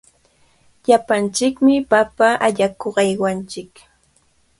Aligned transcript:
Llapanchikmi 0.85 1.73
papa 1.91 2.27
allakuq 2.47 2.95
aywananchik. 3.03 3.71